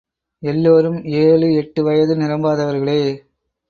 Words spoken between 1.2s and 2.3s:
ஏழு, எட்டு வயது